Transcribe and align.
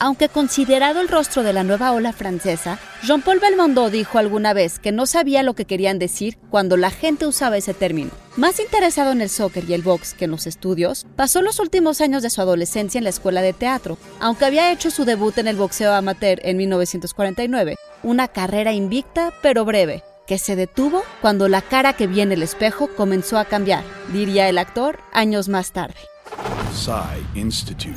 Aunque 0.00 0.28
considerado 0.28 1.00
el 1.00 1.08
rostro 1.08 1.42
de 1.42 1.52
la 1.52 1.64
nueva 1.64 1.90
ola 1.90 2.12
francesa, 2.12 2.78
Jean-Paul 3.02 3.40
Belmondo 3.40 3.90
dijo 3.90 4.18
alguna 4.18 4.52
vez 4.52 4.78
que 4.78 4.92
no 4.92 5.06
sabía 5.06 5.42
lo 5.42 5.54
que 5.54 5.64
querían 5.64 5.98
decir 5.98 6.38
cuando 6.50 6.76
la 6.76 6.90
gente 6.90 7.26
usaba 7.26 7.56
ese 7.56 7.74
término. 7.74 8.12
Más 8.36 8.60
interesado 8.60 9.10
en 9.10 9.20
el 9.20 9.28
soccer 9.28 9.64
y 9.68 9.74
el 9.74 9.82
box 9.82 10.14
que 10.14 10.26
en 10.26 10.30
los 10.30 10.46
estudios, 10.46 11.04
pasó 11.16 11.42
los 11.42 11.58
últimos 11.58 12.00
años 12.00 12.22
de 12.22 12.30
su 12.30 12.40
adolescencia 12.40 12.98
en 12.98 13.04
la 13.04 13.10
escuela 13.10 13.42
de 13.42 13.52
teatro, 13.52 13.98
aunque 14.20 14.44
había 14.44 14.70
hecho 14.70 14.92
su 14.92 15.04
debut 15.04 15.36
en 15.38 15.48
el 15.48 15.56
boxeo 15.56 15.92
amateur 15.92 16.38
en 16.44 16.58
1949, 16.58 17.74
una 18.04 18.28
carrera 18.28 18.72
invicta 18.72 19.34
pero 19.42 19.64
breve, 19.64 20.04
que 20.28 20.38
se 20.38 20.54
detuvo 20.54 21.02
cuando 21.20 21.48
la 21.48 21.60
cara 21.60 21.94
que 21.94 22.06
vi 22.06 22.20
en 22.20 22.30
el 22.30 22.44
espejo 22.44 22.86
comenzó 22.86 23.36
a 23.36 23.46
cambiar, 23.46 23.82
diría 24.12 24.48
el 24.48 24.58
actor 24.58 25.00
años 25.12 25.48
más 25.48 25.72
tarde. 25.72 25.96
Psy 26.72 27.24
Institute. 27.34 27.96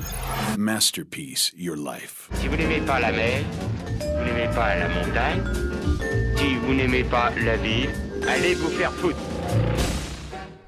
Masterpiece 0.58 1.52
Your 1.58 1.76
Life. 1.76 2.30
Si 2.36 2.48
vous 2.48 2.56
n'aimez 2.56 2.80
pas 2.80 3.00
la 3.00 3.12
mer, 3.12 3.44
vous 4.00 4.24
n'aimez 4.24 4.50
pas 4.56 4.76
la 4.76 4.88
montagne, 4.88 5.44
si 6.38 6.56
vous 6.56 6.74
n'aimez 6.74 7.04
pas 7.04 7.32
la 7.44 7.58
ville, 7.58 7.90
allez 8.30 8.56
vous 8.56 8.70
faire 8.70 8.92
foutre. 8.94 9.20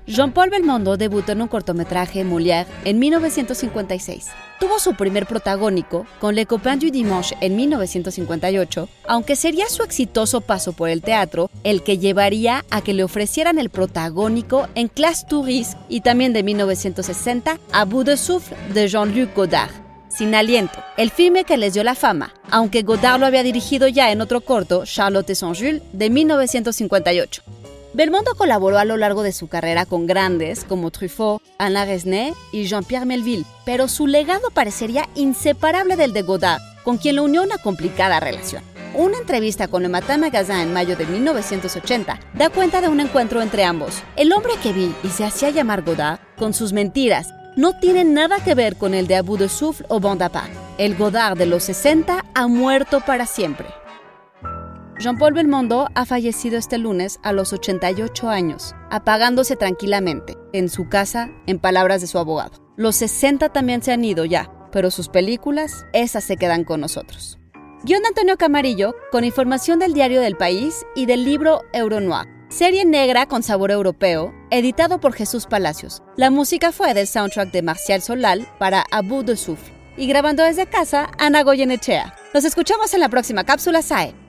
Jean-Paul 0.05 0.49
Belmondo 0.49 0.97
debutó 0.97 1.31
en 1.31 1.43
un 1.43 1.47
cortometraje 1.47 2.25
Molière 2.25 2.67
en 2.83 2.99
1956. 2.99 4.27
Tuvo 4.59 4.77
su 4.77 4.95
primer 4.95 5.25
protagónico 5.25 6.05
con 6.19 6.35
Le 6.35 6.45
Copain 6.45 6.77
du 6.77 6.89
Dimanche 6.89 7.37
en 7.39 7.55
1958, 7.55 8.89
aunque 9.07 9.37
sería 9.37 9.69
su 9.69 9.81
exitoso 9.81 10.41
paso 10.41 10.73
por 10.73 10.89
el 10.89 11.01
teatro 11.01 11.49
el 11.63 11.83
que 11.83 11.99
llevaría 11.99 12.65
a 12.69 12.81
que 12.81 12.93
le 12.93 13.03
ofrecieran 13.03 13.57
el 13.59 13.69
protagónico 13.69 14.67
en 14.75 14.89
Classe 14.89 15.25
Touriste 15.27 15.77
y 15.87 16.01
también 16.01 16.33
de 16.33 16.43
1960 16.43 17.59
A 17.71 17.85
Bout 17.85 18.05
de 18.05 18.17
Souffle 18.17 18.57
de 18.73 18.87
Jean-Luc 18.89 19.33
Godard. 19.33 19.71
Sin 20.09 20.35
aliento, 20.35 20.79
el 20.97 21.11
filme 21.11 21.43
que 21.43 21.57
les 21.57 21.73
dio 21.73 21.83
la 21.83 21.95
fama, 21.95 22.33
aunque 22.51 22.83
Godard 22.83 23.19
lo 23.19 23.25
había 23.25 23.41
dirigido 23.41 23.87
ya 23.87 24.11
en 24.11 24.21
otro 24.21 24.41
corto, 24.41 24.83
Charlotte 24.85 25.33
Saint-Jules, 25.33 25.81
de 25.91 26.09
1958. 26.09 27.41
Belmondo 27.93 28.33
colaboró 28.35 28.79
a 28.79 28.85
lo 28.85 28.97
largo 28.97 29.21
de 29.21 29.31
su 29.31 29.47
carrera 29.47 29.85
con 29.85 30.07
grandes 30.07 30.63
como 30.63 30.89
Truffaut, 30.89 31.43
Alain 31.59 31.87
Resnais 31.87 32.33
y 32.51 32.65
Jean-Pierre 32.65 33.05
Melville, 33.05 33.45
pero 33.65 33.87
su 33.87 34.07
legado 34.07 34.49
parecería 34.51 35.07
inseparable 35.13 35.95
del 35.95 36.11
de 36.11 36.23
Godard, 36.23 36.61
con 36.83 36.97
quien 36.97 37.17
lo 37.17 37.23
unió 37.23 37.43
una 37.43 37.59
complicada 37.59 38.19
relación. 38.19 38.63
Una 38.95 39.17
entrevista 39.19 39.67
con 39.67 39.83
Le 39.83 39.89
Matin 39.89 40.19
Magazin 40.21 40.55
en 40.55 40.73
mayo 40.73 40.95
de 40.95 41.05
1980 41.05 42.19
da 42.33 42.49
cuenta 42.49 42.81
de 42.81 42.89
un 42.89 42.99
encuentro 42.99 43.41
entre 43.43 43.63
ambos. 43.63 44.01
El 44.15 44.33
hombre 44.33 44.53
que 44.61 44.73
vi 44.73 44.93
y 45.03 45.09
se 45.09 45.23
hacía 45.23 45.51
llamar 45.51 45.83
Godard, 45.83 46.19
con 46.35 46.53
sus 46.53 46.73
mentiras, 46.73 47.29
no 47.55 47.77
tiene 47.79 48.03
nada 48.03 48.43
que 48.43 48.55
ver 48.55 48.75
con 48.75 48.95
el 48.95 49.05
de 49.05 49.17
Abu 49.17 49.37
de 49.37 49.49
Souffle 49.49 49.85
o 49.89 49.99
Bondapart. 49.99 50.51
El 50.79 50.95
Godard 50.95 51.37
de 51.37 51.45
los 51.45 51.63
60 51.63 52.25
ha 52.33 52.47
muerto 52.47 53.01
para 53.01 53.27
siempre. 53.27 53.67
Jean-Paul 55.03 55.33
Belmondo 55.33 55.89
ha 55.95 56.05
fallecido 56.05 56.57
este 56.57 56.77
lunes 56.77 57.19
a 57.23 57.33
los 57.33 57.51
88 57.51 58.29
años, 58.29 58.73
apagándose 58.89 59.57
tranquilamente, 59.57 60.37
en 60.53 60.69
su 60.69 60.87
casa, 60.87 61.29
en 61.45 61.59
palabras 61.59 61.99
de 61.99 62.07
su 62.07 62.19
abogado. 62.19 62.65
Los 62.77 62.95
60 62.95 63.49
también 63.49 63.83
se 63.83 63.91
han 63.91 64.05
ido 64.05 64.23
ya, 64.23 64.49
pero 64.71 64.91
sus 64.91 65.09
películas, 65.09 65.85
esas 65.91 66.23
se 66.23 66.37
quedan 66.37 66.63
con 66.63 66.79
nosotros. 66.79 67.37
Guión 67.83 68.01
de 68.01 68.07
Antonio 68.07 68.37
Camarillo, 68.37 68.95
con 69.11 69.25
información 69.25 69.77
del 69.77 69.93
diario 69.93 70.21
del 70.21 70.37
país 70.37 70.85
y 70.95 71.05
del 71.05 71.25
libro 71.25 71.63
Euronoir. 71.73 72.29
Serie 72.47 72.85
negra 72.85 73.25
con 73.25 73.43
sabor 73.43 73.71
europeo, 73.71 74.33
editado 74.51 75.01
por 75.01 75.11
Jesús 75.11 75.47
Palacios. 75.47 76.01
La 76.15 76.29
música 76.29 76.71
fue 76.71 76.93
del 76.93 77.07
soundtrack 77.07 77.51
de 77.51 77.61
Marcial 77.61 78.01
Solal 78.01 78.47
para 78.57 78.85
Abu 78.89 79.23
de. 79.23 79.35
Y 79.97 80.07
grabando 80.07 80.43
desde 80.43 80.65
casa, 80.65 81.11
Ana 81.17 81.43
Goyenechea. 81.43 82.15
Nos 82.33 82.45
escuchamos 82.45 82.93
en 82.93 83.01
la 83.01 83.09
próxima 83.09 83.43
cápsula 83.43 83.81
SAE. 83.81 84.22